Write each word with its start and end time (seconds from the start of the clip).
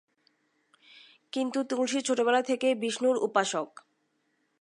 কিন্তু, 1.31 1.63
তুলসী 1.63 2.01
ছোটবেলা 2.01 2.41
থেকেই 2.41 2.69
ছিলেন 2.69 2.79
বিষ্ণুর 2.79 3.17
উপাসক। 3.17 3.79